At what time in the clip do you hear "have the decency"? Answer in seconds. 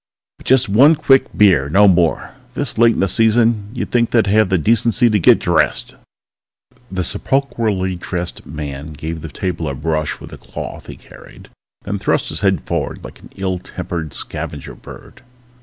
4.25-5.11